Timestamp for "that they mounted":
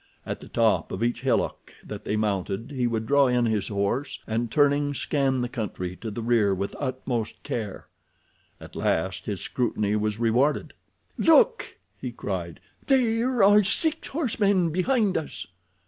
1.85-2.71